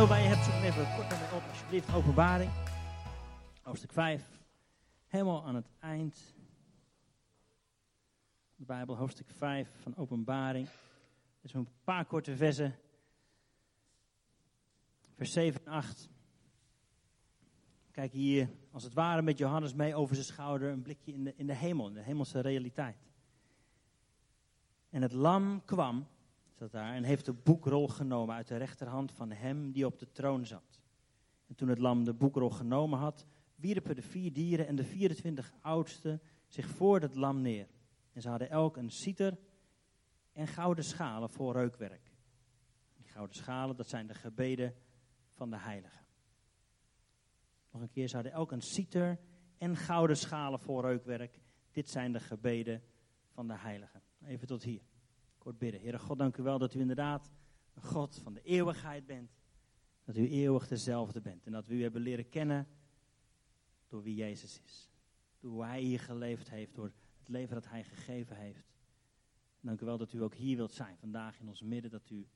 [0.00, 1.94] Bijbel bij je hebt, zoek even kort mee op, alsjeblieft.
[1.94, 2.50] Openbaring,
[3.62, 4.40] hoofdstuk 5.
[5.06, 6.34] Helemaal aan het eind.
[8.56, 10.68] De Bijbel, hoofdstuk 5 van Openbaring.
[11.40, 12.74] Dus een paar korte versen.
[15.16, 16.08] Vers 7 en 8.
[17.90, 21.34] Kijk hier, als het ware met Johannes mee over zijn schouder, een blikje in de,
[21.36, 23.10] in de hemel, in de hemelse realiteit.
[24.90, 26.06] En het lam kwam,
[26.68, 30.46] daar, en heeft de boekrol genomen uit de rechterhand van hem die op de troon
[30.46, 30.80] zat.
[31.46, 35.52] En toen het lam de boekrol genomen had, wierpen de vier dieren en de 24
[35.60, 37.68] oudsten zich voor het lam neer.
[38.12, 39.38] En ze hadden elk een citer
[40.32, 42.10] en gouden schalen voor reukwerk.
[42.96, 44.74] Die gouden schalen, dat zijn de gebeden
[45.32, 46.06] van de heiligen.
[47.70, 49.20] Nog een keer, ze hadden elk een citer
[49.58, 51.40] en gouden schalen voor reukwerk.
[51.70, 52.82] Dit zijn de gebeden
[53.28, 54.02] van de heiligen.
[54.24, 54.82] Even tot hier.
[55.40, 55.80] Kort bidden.
[55.80, 57.30] Heere God, dank u wel dat u inderdaad
[57.74, 59.30] een God van de eeuwigheid bent.
[60.04, 61.46] Dat u eeuwig dezelfde bent.
[61.46, 62.68] En dat we u hebben leren kennen
[63.88, 64.90] door wie Jezus is.
[65.40, 68.68] Door hoe hij hier geleefd heeft, door het leven dat hij gegeven heeft.
[69.60, 71.90] dank u wel dat u ook hier wilt zijn, vandaag in ons midden.
[71.90, 72.28] Dat u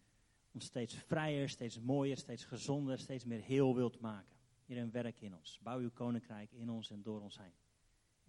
[0.52, 4.36] ons steeds vrijer, steeds mooier, steeds gezonder, steeds meer heel wilt maken.
[4.64, 5.61] Hier een werk in ons.
[5.62, 7.55] Bouw uw koninkrijk in ons en door ons heen.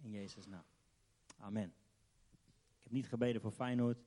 [0.02, 0.64] In Jezus' naam.
[1.36, 1.72] Amen.
[2.76, 3.98] Ik heb niet gebeden voor Feyenoord.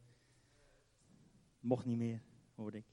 [1.60, 2.22] Mocht niet meer,
[2.56, 2.86] hoorde ik.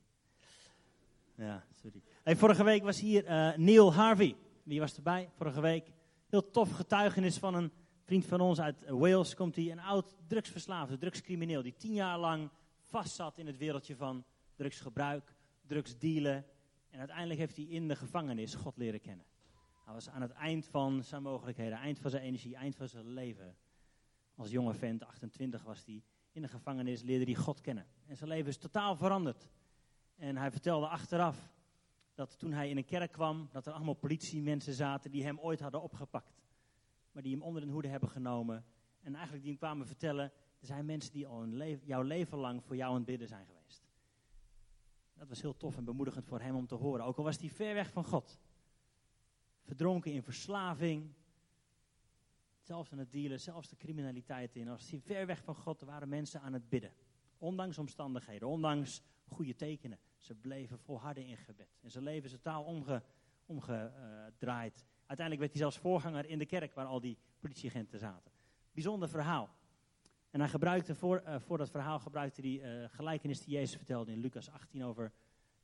[1.35, 2.03] Ja, sorry.
[2.25, 4.37] Vorige week was hier uh, Neil Harvey.
[4.63, 5.93] Wie was erbij vorige week?
[6.29, 7.73] Heel tof getuigenis van een
[8.03, 9.35] vriend van ons uit Wales.
[9.35, 11.63] Komt hij, een oud drugsverslaafde, drugscrimineel.
[11.63, 12.51] Die tien jaar lang
[12.83, 15.35] vastzat in het wereldje van drugsgebruik,
[15.67, 16.45] drugsdealen.
[16.91, 19.27] En uiteindelijk heeft hij in de gevangenis God leren kennen.
[19.85, 23.09] Hij was aan het eind van zijn mogelijkheden, eind van zijn energie, eind van zijn
[23.09, 23.57] leven.
[24.35, 26.03] Als jonge vent, 28 was hij,
[26.37, 27.87] in de gevangenis leerde hij God kennen.
[28.07, 29.51] En zijn leven is totaal veranderd.
[30.17, 31.53] En hij vertelde achteraf
[32.15, 35.61] dat toen hij in een kerk kwam, dat er allemaal politiemensen zaten die hem ooit
[35.61, 36.45] hadden opgepakt.
[37.13, 38.65] Maar die hem onder hun hoede hebben genomen.
[39.03, 40.25] En eigenlijk die hem kwamen vertellen,
[40.61, 41.47] er zijn mensen die al
[41.85, 43.87] jouw leven lang voor jou aan het bidden zijn geweest.
[45.15, 47.05] Dat was heel tof en bemoedigend voor hem om te horen.
[47.05, 48.39] Ook al was hij ver weg van God.
[49.63, 51.15] Verdronken in verslaving.
[52.67, 54.69] Zelfs aan het dealen, zelfs de criminaliteit in.
[54.69, 56.93] Als hij ver weg van God, waren mensen aan het bidden.
[57.39, 59.99] Ondanks omstandigheden, ondanks goede tekenen.
[60.19, 61.79] Ze bleven volharden in gebed.
[61.83, 63.03] En zijn leven is totaal omge,
[63.47, 64.85] omgedraaid.
[65.07, 68.33] Uiteindelijk werd hij zelfs voorganger in de kerk waar al die politieagenten zaten.
[68.73, 69.51] Bijzonder verhaal.
[70.31, 74.13] En hij gebruikte voor, uh, voor dat verhaal gebruikte hij uh, gelijkenis die Jezus vertelde
[74.13, 75.13] in Lucas 18 over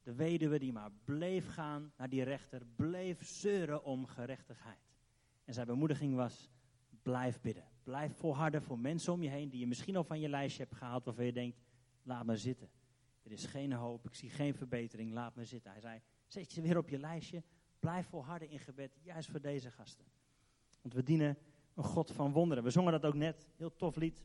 [0.02, 4.90] de weduwe die maar bleef gaan naar die rechter, bleef zeuren om gerechtigheid.
[5.44, 6.50] En zijn bemoediging was,
[7.02, 7.64] blijf bidden.
[7.82, 10.74] Blijf volharden voor mensen om je heen die je misschien al van je lijstje hebt
[10.74, 11.58] gehaald waarvan je denkt,
[12.02, 12.70] laat me zitten.
[13.22, 15.70] Er is geen hoop, ik zie geen verbetering, laat me zitten.
[15.70, 17.42] Hij zei, zet je weer op je lijstje,
[17.78, 20.04] blijf volharden in gebed, juist voor deze gasten.
[20.82, 21.38] Want we dienen
[21.74, 22.64] een God van wonderen.
[22.64, 24.18] We zongen dat ook net, heel tof lied.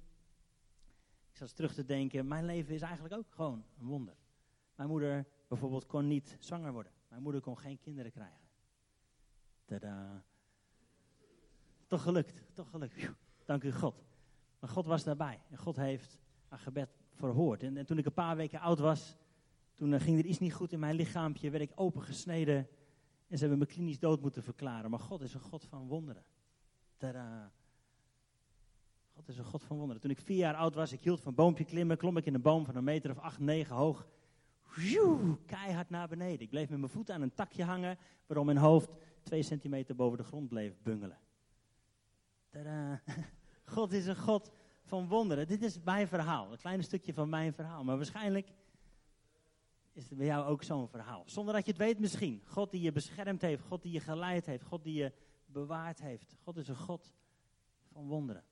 [1.29, 4.16] Ik zat terug te denken, mijn leven is eigenlijk ook gewoon een wonder.
[4.75, 6.91] Mijn moeder bijvoorbeeld kon niet zwanger worden.
[7.07, 8.47] Mijn moeder kon geen kinderen krijgen.
[9.66, 10.23] Tada.
[11.87, 13.09] Toch gelukt, toch gelukt.
[13.45, 14.03] Dank u God.
[14.59, 15.41] Maar God was daarbij.
[15.49, 17.63] En God heeft haar gebed verhoord.
[17.63, 19.15] En, en toen ik een paar weken oud was,
[19.73, 22.67] toen uh, ging er iets niet goed in mijn lichaampje, werd ik opengesneden.
[23.27, 24.89] En ze hebben me klinisch dood moeten verklaren.
[24.89, 26.23] Maar God is een God van wonderen.
[26.97, 27.51] Tada.
[29.13, 30.01] God is een God van wonderen.
[30.01, 32.41] Toen ik vier jaar oud was, ik hield van boompje klimmen, klom ik in een
[32.41, 34.07] boom van een meter of acht, negen hoog.
[34.75, 36.39] Wjoe, keihard naar beneden.
[36.39, 38.89] Ik bleef met mijn voeten aan een takje hangen, waarom mijn hoofd
[39.23, 41.17] twee centimeter boven de grond bleef bungelen.
[42.50, 43.02] Tada.
[43.75, 44.52] God is een God
[44.84, 45.47] van wonderen.
[45.47, 47.84] Dit is mijn verhaal, een klein stukje van mijn verhaal.
[47.84, 48.53] Maar waarschijnlijk
[49.94, 51.24] is het bij jou ook zo'n verhaal.
[51.25, 52.41] Zonder dat je het weet misschien.
[52.46, 55.14] God die je beschermd heeft, God die je geleid heeft, God die je
[55.46, 56.35] bewaard heeft.
[56.44, 57.14] God is een God
[57.91, 58.44] van wonderen.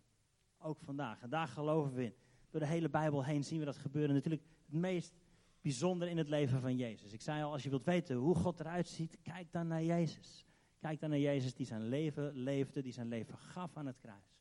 [0.57, 1.21] Ook vandaag.
[1.21, 2.13] En daar geloven we in.
[2.49, 4.15] Door de hele Bijbel heen zien we dat gebeuren.
[4.15, 5.13] Natuurlijk het meest
[5.61, 7.13] bijzonder in het leven van Jezus.
[7.13, 10.44] Ik zei al, als je wilt weten hoe God eruit ziet, kijk dan naar Jezus.
[10.85, 14.37] Kijk dan naar Jezus die zijn leven leefde, die zijn leven gaf aan het kruis.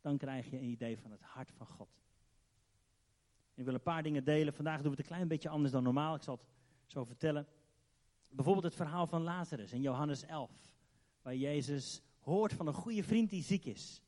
[0.00, 1.88] Dan krijg je een idee van het hart van God.
[3.54, 4.52] Ik wil een paar dingen delen.
[4.52, 6.14] Vandaag doen we het een klein beetje anders dan normaal.
[6.14, 7.46] Ik zal het zo vertellen.
[8.28, 10.50] Bijvoorbeeld het verhaal van Lazarus in Johannes 11.
[11.22, 14.02] Waar Jezus hoort van een goede vriend die ziek is.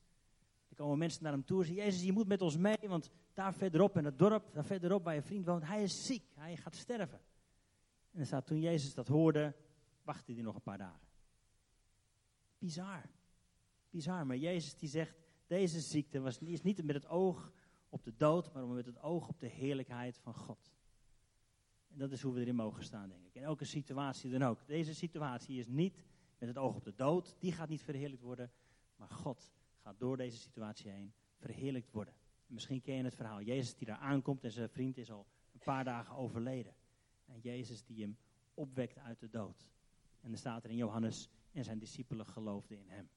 [0.68, 3.10] Er komen mensen naar hem toe en zeggen, Jezus, je moet met ons mee, want
[3.32, 6.56] daar verderop in het dorp, daar verderop waar je vriend woont, hij is ziek, hij
[6.56, 7.20] gaat sterven.
[8.10, 9.54] En er staat, toen Jezus dat hoorde,
[10.02, 11.12] wachtte hij nog een paar dagen.
[12.64, 13.10] Bizar.
[13.90, 15.16] Bizar, maar Jezus die zegt,
[15.46, 17.52] deze ziekte was, is niet met het oog
[17.88, 20.72] op de dood, maar met het oog op de heerlijkheid van God.
[21.88, 23.34] En dat is hoe we erin mogen staan, denk ik.
[23.34, 24.66] In elke situatie dan ook.
[24.66, 26.04] Deze situatie is niet
[26.38, 27.36] met het oog op de dood.
[27.38, 28.52] Die gaat niet verheerlijkt worden.
[28.96, 32.14] Maar God gaat door deze situatie heen verheerlijkt worden.
[32.46, 33.42] misschien ken je het verhaal.
[33.42, 36.74] Jezus die daar aankomt en zijn vriend is al een paar dagen overleden.
[37.24, 38.16] En Jezus die hem
[38.54, 39.68] opwekt uit de dood.
[40.20, 43.08] En dan staat er in Johannes en zijn discipelen geloofden in hem.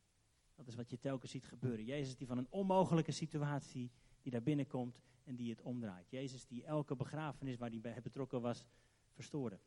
[0.55, 1.85] Dat is wat je telkens ziet gebeuren.
[1.85, 3.91] Jezus die van een onmogelijke situatie
[4.21, 6.09] die daar binnenkomt en die het omdraait.
[6.09, 8.65] Jezus die elke begrafenis waar hij bij betrokken was
[9.11, 9.59] verstoorde.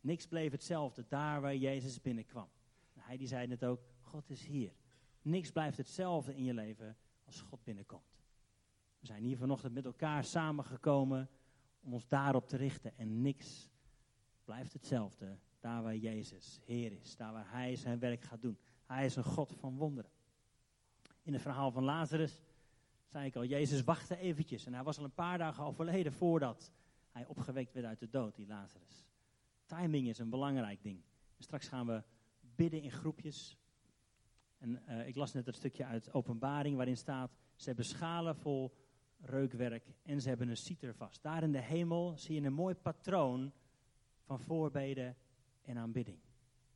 [0.00, 2.48] Niks bleef hetzelfde daar waar Jezus binnenkwam.
[2.98, 4.72] hij die zei het ook, God is hier.
[5.22, 8.22] Niks blijft hetzelfde in je leven als God binnenkomt.
[8.98, 11.30] We zijn hier vanochtend met elkaar samengekomen
[11.80, 12.98] om ons daarop te richten.
[12.98, 13.70] En niks
[14.44, 17.16] blijft hetzelfde daar waar Jezus Heer is.
[17.16, 18.58] Daar waar Hij zijn werk gaat doen.
[18.86, 20.10] Hij is een God van wonderen.
[21.22, 22.40] In het verhaal van Lazarus
[23.06, 24.66] zei ik al, Jezus wachtte eventjes.
[24.66, 26.72] En hij was al een paar dagen overleden voordat
[27.10, 29.06] hij opgewekt werd uit de dood, die Lazarus.
[29.66, 31.02] Timing is een belangrijk ding.
[31.38, 32.02] straks gaan we
[32.40, 33.58] bidden in groepjes.
[34.58, 38.74] En eh, ik las net het stukje uit Openbaring waarin staat, ze hebben schalen vol
[39.20, 41.22] reukwerk en ze hebben een citer vast.
[41.22, 43.52] Daar in de hemel zie je een mooi patroon
[44.24, 45.16] van voorbeden
[45.64, 46.18] en aanbidding.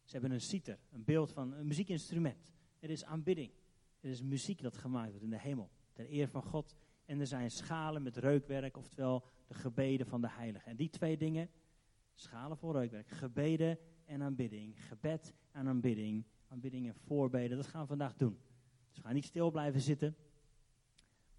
[0.04, 2.48] Ze hebben een citer, een beeld van een muziekinstrument.
[2.78, 3.52] Er is aanbidding.
[4.00, 6.74] Er is muziek dat gemaakt wordt in de hemel, ter eer van God.
[7.04, 10.70] En er zijn schalen met reukwerk, oftewel de gebeden van de heiligen.
[10.70, 11.50] En die twee dingen,
[12.14, 17.86] schalen vol reukwerk, gebeden en aanbidding, gebed en aanbidding, aanbidding en voorbeden, dat gaan we
[17.86, 18.38] vandaag doen.
[18.88, 20.16] Dus we gaan niet stil blijven zitten,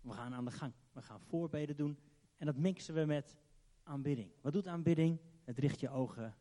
[0.01, 0.73] we gaan aan de gang.
[0.91, 1.97] We gaan voorbeden doen
[2.37, 3.37] en dat mixen we met
[3.83, 4.31] aanbidding.
[4.41, 5.19] Wat doet aanbidding?
[5.43, 6.35] Het richt je ogen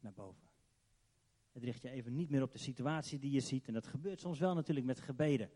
[0.00, 0.45] naar boven.
[1.56, 3.66] Het richt je even niet meer op de situatie die je ziet.
[3.66, 5.50] En dat gebeurt soms wel natuurlijk met gebeden.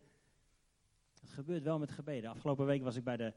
[1.21, 2.29] Dat gebeurt wel met gebeden.
[2.29, 3.33] Afgelopen week was ik bij de,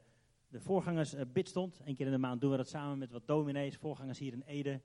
[0.47, 1.81] de voorgangers uh, bidstond.
[1.83, 4.41] Eén keer in de maand doen we dat samen met wat dominees, voorgangers hier in
[4.41, 4.81] Ede.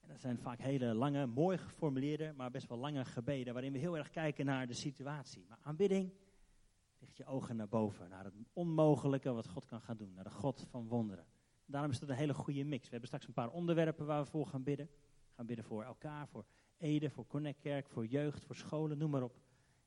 [0.00, 3.52] En dat zijn vaak hele lange, mooi geformuleerde, maar best wel lange gebeden.
[3.52, 5.44] Waarin we heel erg kijken naar de situatie.
[5.48, 6.12] Maar aanbidding
[6.98, 8.08] richt je ogen naar boven.
[8.08, 10.12] Naar het onmogelijke wat God kan gaan doen.
[10.14, 11.26] Naar de God van wonderen.
[11.66, 12.84] Daarom is dat een hele goede mix.
[12.84, 14.88] We hebben straks een paar onderwerpen waar we voor gaan bidden.
[15.34, 16.44] Gaan bidden voor elkaar, voor
[16.82, 19.34] Ede, voor Connectkerk, voor jeugd, voor scholen, noem maar op.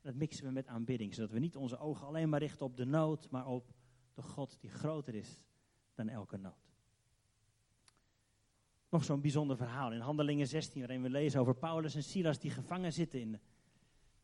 [0.01, 2.77] En dat mixen we met aanbidding, zodat we niet onze ogen alleen maar richten op
[2.77, 3.73] de nood, maar op
[4.13, 5.41] de God die groter is
[5.93, 6.73] dan elke nood.
[8.89, 12.51] Nog zo'n bijzonder verhaal in Handelingen 16, waarin we lezen over Paulus en Silas die
[12.51, 13.39] gevangen zitten in,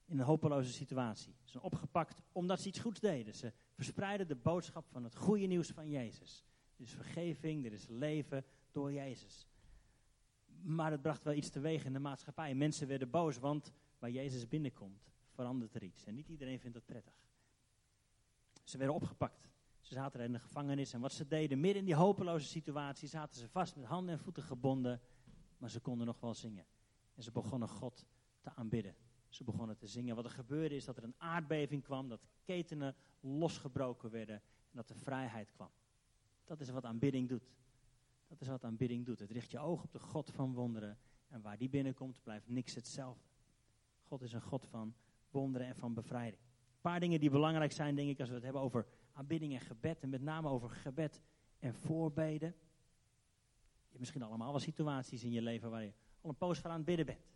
[0.06, 1.35] in een hopeloze situatie.
[1.44, 3.35] Ze zijn opgepakt omdat ze iets goeds deden.
[3.35, 6.45] Ze verspreiden de boodschap van het goede nieuws van Jezus.
[6.75, 9.50] Er is vergeving, er is leven door Jezus
[10.63, 12.56] maar het bracht wel iets teweeg in de maatschappij.
[12.56, 16.06] Mensen werden boos, want waar Jezus binnenkomt, verandert er iets.
[16.06, 17.13] En niet iedereen vindt dat prettig.
[18.63, 19.50] Ze werden opgepakt.
[19.80, 20.94] Ze zaten in de gevangenis.
[20.94, 24.19] En wat ze deden, midden in die hopeloze situatie, zaten ze vast met handen en
[24.19, 25.02] voeten gebonden.
[25.58, 26.66] Maar ze konden nog wel zingen.
[27.16, 28.06] En ze begonnen God
[28.42, 28.96] te aanbidden.
[29.30, 30.16] Ze begonnen te zingen.
[30.16, 34.90] Wat er gebeurde is dat er een aardbeving kwam, dat ketenen losgebroken werden en dat
[34.90, 35.72] er vrijheid kwam.
[36.44, 37.50] Dat is wat aanbidding doet.
[38.31, 39.19] Dat is wat aanbidding doet.
[39.19, 40.98] Het richt je oog op de God van wonderen.
[41.28, 43.30] En waar die binnenkomt, blijft niks hetzelfde.
[44.04, 44.94] God is een God van
[45.30, 46.41] wonderen en van bevrijding.
[46.41, 49.60] Een paar dingen die belangrijk zijn, denk ik, als we het hebben over aanbidding en
[49.60, 50.00] gebed.
[50.00, 51.22] En met name over gebed
[51.60, 52.48] en voorbeden.
[52.48, 56.70] Je hebt misschien allemaal wel situaties in je leven waar je al een poos voor
[56.70, 57.32] aan het bidden bent.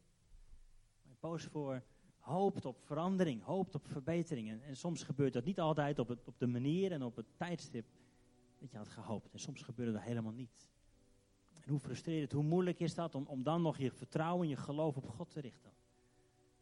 [1.07, 1.83] Een poos voor
[2.17, 4.61] hoopt op verandering, hoopt op verbetering.
[4.61, 7.85] En, soms gebeurt dat niet altijd op, het, op de manier en op het tijdstip
[8.59, 9.33] dat je had gehoopt.
[9.33, 10.73] En soms gebeurt dat helemaal niet.
[11.65, 14.97] En hoe frustrerend, hoe moeilijk is dat om, om dan nog je vertrouwen, je geloof
[14.97, 15.71] op God te richten.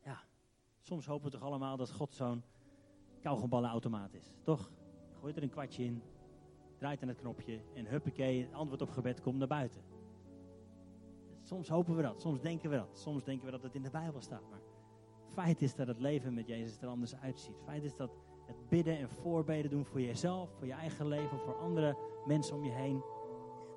[0.03, 0.21] Ja,
[0.81, 2.43] soms hopen we toch allemaal dat God zo'n
[3.21, 4.71] kauwgomballenautomaat is, toch?
[5.19, 6.01] Gooit er een kwartje in,
[6.77, 9.81] draait aan het knopje en huppakee, het antwoord op gebed komt naar buiten.
[11.41, 13.89] Soms hopen we dat, soms denken we dat, soms denken we dat het in de
[13.89, 14.49] Bijbel staat.
[14.49, 14.61] Maar
[15.33, 17.61] feit is dat het leven met Jezus er anders uitziet.
[17.65, 18.11] Feit is dat
[18.45, 22.63] het bidden en voorbeden doen voor jezelf, voor je eigen leven, voor andere mensen om
[22.63, 23.03] je heen,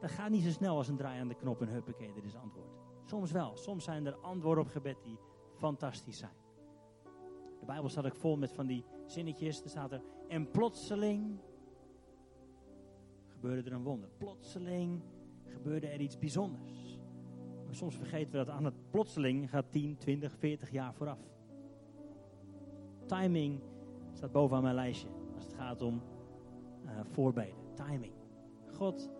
[0.06, 2.36] dat gaat niet zo snel als een draai aan de knop en huppakee, dit is
[2.36, 2.70] antwoord.
[3.04, 3.56] Soms wel.
[3.56, 5.18] Soms zijn er antwoorden op gebed die
[5.54, 6.34] fantastisch zijn.
[7.60, 9.62] De Bijbel staat ook vol met van die zinnetjes.
[9.62, 11.40] Er staat er, en plotseling
[13.26, 14.08] gebeurde er een wonder.
[14.18, 15.02] Plotseling
[15.44, 16.98] gebeurde er iets bijzonders.
[17.64, 21.20] Maar soms vergeten we dat aan het plotseling gaat 10, 20, 40 jaar vooraf.
[23.06, 23.60] Timing
[24.12, 26.02] staat bovenaan mijn lijstje als het gaat om
[26.84, 27.74] uh, voorbeden.
[27.74, 28.12] Timing.
[28.72, 29.15] God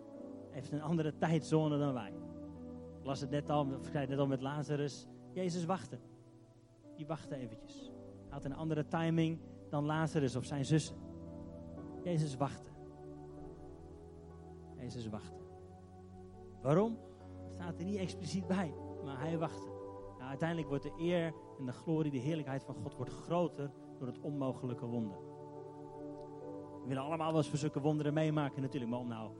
[0.57, 2.13] heeft een andere tijdzone dan wij.
[2.99, 5.07] Ik las het net al, ik zei het net al met Lazarus.
[5.33, 5.99] Jezus wachtte.
[6.95, 7.91] Die wachtte eventjes.
[8.23, 10.95] Hij had een andere timing dan Lazarus of zijn zussen.
[12.03, 12.69] Jezus wachtte.
[14.77, 15.43] Jezus wachtte.
[16.61, 16.97] Waarom?
[17.53, 18.73] staat er niet expliciet bij,
[19.03, 19.67] maar hij wachtte.
[20.17, 24.07] Nou, uiteindelijk wordt de eer en de glorie, de heerlijkheid van God wordt groter door
[24.07, 25.17] het onmogelijke wonder.
[26.81, 29.31] We willen allemaal wel eens voor zulke wonderen meemaken natuurlijk, maar om nou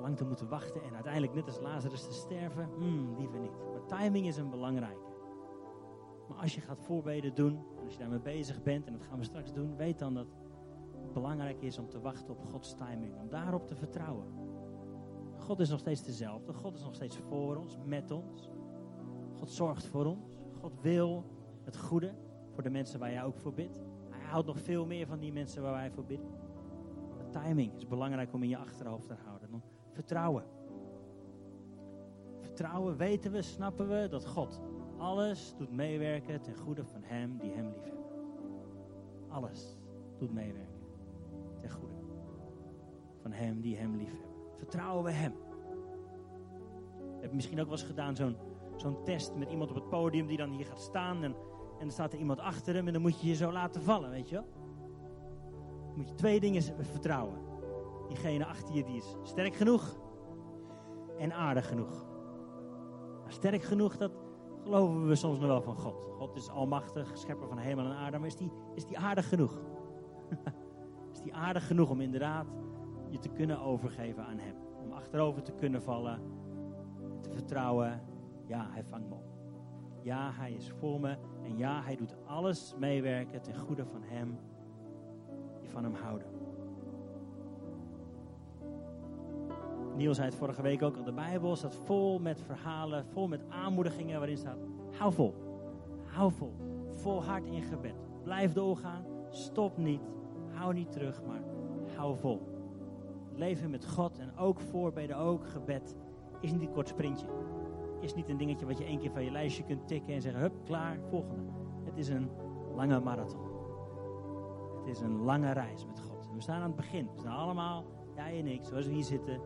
[0.00, 3.58] lang te moeten wachten en uiteindelijk net als Lazarus te sterven, hmm, liever niet.
[3.72, 5.14] Maar timing is een belangrijke.
[6.28, 9.18] Maar als je gaat voorbeden doen, en als je daarmee bezig bent, en dat gaan
[9.18, 10.26] we straks doen, weet dan dat
[11.02, 14.26] het belangrijk is om te wachten op Gods timing, om daarop te vertrouwen.
[15.38, 18.50] God is nog steeds dezelfde, God is nog steeds voor ons, met ons.
[19.32, 21.24] God zorgt voor ons, God wil
[21.64, 22.14] het goede
[22.52, 23.80] voor de mensen waar jij ook voor bidt.
[24.10, 26.30] Hij houdt nog veel meer van die mensen waar wij voor bidden.
[27.18, 29.35] De timing is belangrijk om in je achterhoofd te houden.
[29.96, 30.44] Vertrouwen.
[32.40, 34.60] Vertrouwen weten we, snappen we dat God
[34.98, 38.04] alles doet meewerken ten goede van hem die hem liefhebben.
[39.28, 39.78] Alles
[40.18, 40.80] doet meewerken
[41.60, 41.94] ten goede
[43.22, 44.30] van hem die hem liefhebben.
[44.54, 45.32] Vertrouwen we hem.
[46.98, 48.36] We hebben misschien ook wel eens gedaan zo'n
[48.76, 51.34] zo'n test met iemand op het podium die dan hier gaat staan en,
[51.78, 54.10] en er staat er iemand achter hem en dan moet je je zo laten vallen,
[54.10, 54.46] weet je wel?
[55.86, 57.45] Dan moet je twee dingen vertrouwen.
[58.08, 59.96] Diegene achter je die is sterk genoeg
[61.18, 62.04] en aardig genoeg.
[63.28, 64.12] Sterk genoeg, dat,
[64.62, 66.06] geloven we soms nog wel van God.
[66.18, 68.18] God is almachtig, schepper van hemel en aarde.
[68.18, 69.60] Maar is die, is die aardig genoeg?
[71.14, 72.46] is die aardig genoeg om inderdaad
[73.08, 74.54] je te kunnen overgeven aan Hem?
[74.82, 76.20] Om achterover te kunnen vallen.
[77.20, 78.02] Te vertrouwen.
[78.46, 79.24] Ja, Hij vangt me op.
[80.02, 81.16] Ja, Hij is voor me.
[81.42, 84.38] En ja, Hij doet alles meewerken ten goede van Hem
[85.60, 86.35] die van Hem houden.
[89.96, 91.04] Niels zei het vorige week ook.
[91.04, 94.58] De Bijbel staat vol met verhalen, vol met aanmoedigingen waarin staat:
[94.98, 95.34] hou vol.
[96.04, 96.54] Hou vol.
[96.90, 97.94] Volhard in gebed.
[98.22, 99.04] Blijf doorgaan.
[99.30, 100.00] Stop niet.
[100.52, 101.42] Hou niet terug, maar
[101.96, 102.54] hou vol.
[103.34, 105.96] Leven met God en ook voorbeden, ook gebed,
[106.40, 107.26] is niet een kort sprintje.
[108.00, 110.40] Is niet een dingetje wat je één keer van je lijstje kunt tikken en zeggen:
[110.40, 111.50] hup, klaar, volgende.
[111.84, 112.30] Het is een
[112.74, 113.44] lange marathon.
[114.78, 116.28] Het is een lange reis met God.
[116.34, 117.08] we staan aan het begin.
[117.12, 117.84] We staan allemaal,
[118.14, 119.40] jij en ik, zoals we hier zitten,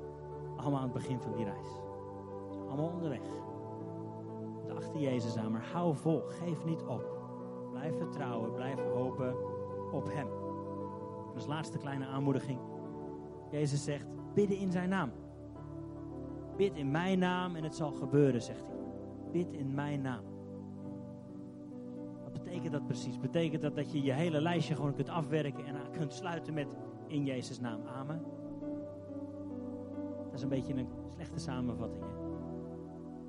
[0.61, 1.69] allemaal aan het begin van die reis.
[2.69, 3.21] Allemaal onderweg.
[4.67, 6.23] De achter Jezus aan, maar hou vol.
[6.27, 7.19] Geef niet op.
[7.71, 9.35] Blijf vertrouwen, blijf hopen
[9.93, 10.29] op Hem.
[11.29, 12.59] En als laatste kleine aanmoediging.
[13.51, 15.13] Jezus zegt, bidden in zijn naam.
[16.57, 18.79] Bid in mijn naam en het zal gebeuren, zegt hij.
[19.33, 20.25] Bid in mijn naam.
[22.23, 23.19] Wat betekent dat precies?
[23.19, 26.69] Betekent dat dat je je hele lijstje gewoon kunt afwerken en kunt sluiten met
[27.07, 27.81] in Jezus' naam.
[27.87, 28.40] Amen.
[30.31, 32.05] Dat is een beetje een slechte samenvatting.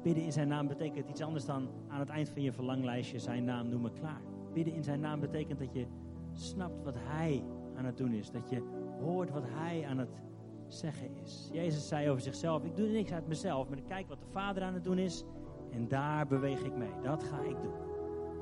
[0.03, 3.43] Bidden in zijn naam betekent iets anders dan aan het eind van je verlanglijstje zijn
[3.43, 4.21] naam noemen klaar.
[4.53, 5.85] Bidden in zijn naam betekent dat je
[6.31, 7.43] snapt wat hij
[7.75, 8.31] aan het doen is.
[8.31, 8.63] Dat je
[8.99, 10.21] hoort wat hij aan het
[10.67, 11.49] zeggen is.
[11.51, 14.63] Jezus zei over zichzelf, ik doe niks uit mezelf, maar ik kijk wat de Vader
[14.63, 15.25] aan het doen is
[15.71, 16.99] en daar beweeg ik mee.
[17.01, 17.73] Dat ga ik doen.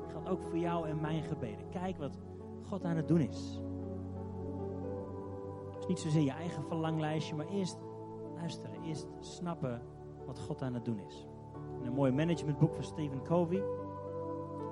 [0.00, 1.68] Dat geldt ook voor jou en mijn gebeden.
[1.70, 2.18] Kijk wat
[2.62, 3.60] God aan het doen is.
[5.76, 7.78] Dus niet zozeer je eigen verlanglijstje, maar eerst
[8.84, 9.82] eerst snappen
[10.26, 11.28] wat God aan het doen is.
[11.80, 13.62] In een mooi managementboek van Stephen Covey,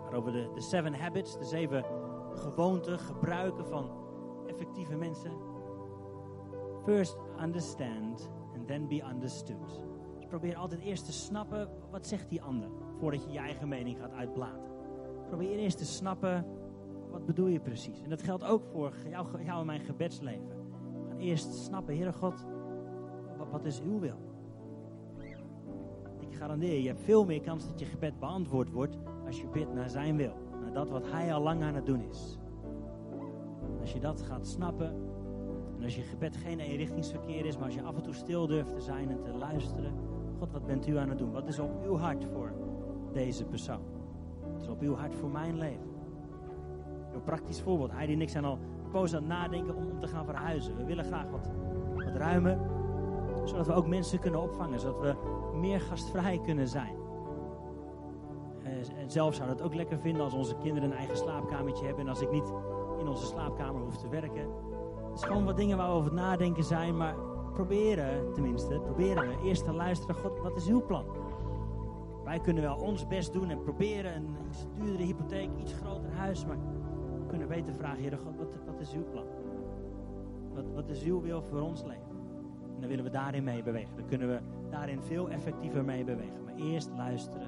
[0.02, 1.84] waarover de, de Seven Habits, de zeven
[2.32, 3.90] gewoonten, gebruiken van
[4.46, 5.32] effectieve mensen.
[6.84, 9.82] First understand and then be understood.
[10.16, 13.98] Dus probeer altijd eerst te snappen, wat zegt die ander, voordat je je eigen mening
[13.98, 14.70] gaat uitblaten.
[15.28, 16.46] Probeer eerst te snappen,
[17.10, 18.02] wat bedoel je precies?
[18.02, 20.66] En dat geldt ook voor jou, jou en mijn gebedsleven.
[21.08, 22.44] Gaan eerst snappen, Heere God,
[23.50, 24.16] wat is uw wil?
[26.18, 29.46] Ik garandeer je, je hebt veel meer kans dat je gebed beantwoord wordt als je
[29.46, 30.32] bidt naar zijn wil.
[30.60, 32.38] Naar dat wat hij al lang aan het doen is.
[33.80, 35.08] Als je dat gaat snappen,
[35.78, 38.74] en als je gebed geen eenrichtingsverkeer is, maar als je af en toe stil durft
[38.74, 39.92] te zijn en te luisteren.
[40.38, 41.32] God, wat bent u aan het doen?
[41.32, 42.52] Wat is op uw hart voor
[43.12, 43.82] deze persoon?
[44.52, 45.90] Wat is op uw hart voor mijn leven?
[47.14, 47.92] Een praktisch voorbeeld.
[47.92, 48.58] Hij die niks aan al
[48.90, 50.76] poos aan het nadenken om, om te gaan verhuizen.
[50.76, 51.50] We willen graag wat,
[51.94, 52.58] wat ruimer
[53.48, 55.14] zodat we ook mensen kunnen opvangen, zodat we
[55.54, 56.96] meer gastvrij kunnen zijn.
[58.98, 62.10] En zelf zou dat ook lekker vinden als onze kinderen een eigen slaapkamertje hebben en
[62.10, 62.52] als ik niet
[62.98, 64.50] in onze slaapkamer hoef te werken.
[65.08, 67.14] Het is gewoon wat dingen waar we over nadenken zijn, maar
[67.52, 71.04] proberen tenminste, proberen we eerst te luisteren, God, wat is uw plan?
[72.24, 76.46] Wij kunnen wel ons best doen en proberen een iets duurdere hypotheek, iets groter huis,
[76.46, 76.56] maar
[77.18, 79.26] we kunnen beter vragen, Heer God, wat, wat is uw plan?
[80.54, 82.07] Wat, wat is uw wil voor ons leven?
[82.78, 83.96] En dan willen we daarin mee bewegen.
[83.96, 84.38] Dan kunnen we
[84.70, 86.44] daarin veel effectiever mee bewegen.
[86.44, 87.46] Maar eerst luisteren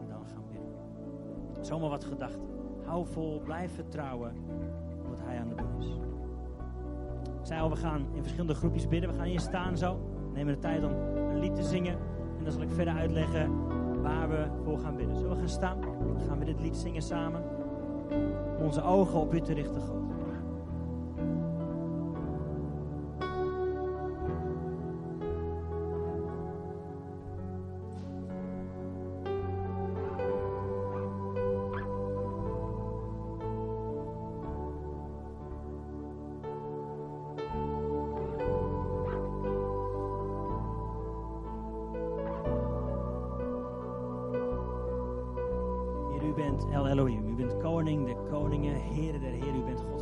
[0.00, 1.64] en dan gaan bidden.
[1.64, 2.40] Zomaar wat gedachten.
[2.84, 4.34] Hou vol, blijf vertrouwen
[5.00, 5.86] op wat Hij aan de doen is.
[7.40, 9.10] Ik zei al, we gaan in verschillende groepjes bidden.
[9.10, 9.94] We gaan hier staan zo.
[10.28, 11.98] We nemen de tijd om een lied te zingen.
[12.38, 13.50] En dan zal ik verder uitleggen
[14.02, 15.16] waar we voor gaan bidden.
[15.16, 15.80] Zullen we gaan staan?
[15.80, 17.42] Dan gaan we dit lied zingen samen.
[18.58, 20.13] Onze ogen op u te richten, God.
[46.56, 47.32] bent El Elohim.
[47.32, 49.62] U bent koning de koningen, heren der heren.
[49.62, 49.93] U bent God.